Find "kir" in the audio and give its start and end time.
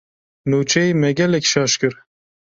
1.79-1.93